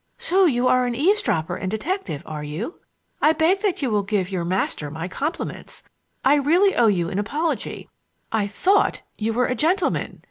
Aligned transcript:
"So 0.17 0.45
you 0.47 0.67
are 0.67 0.87
an 0.87 0.95
eavesdropper 0.95 1.55
and 1.55 1.69
detective, 1.69 2.23
are 2.25 2.43
you? 2.43 2.79
I 3.21 3.33
beg 3.33 3.61
that 3.61 3.83
you 3.83 3.91
will 3.91 4.01
give 4.01 4.31
your 4.31 4.43
master 4.43 4.89
my 4.89 5.07
compliments! 5.07 5.83
I 6.25 6.37
really 6.37 6.73
owe 6.75 6.87
you 6.87 7.09
an 7.09 7.19
apology; 7.19 7.87
I 8.31 8.47
thought 8.47 9.03
you 9.19 9.31
were 9.31 9.45
a 9.45 9.53
gentleman!" 9.53 10.19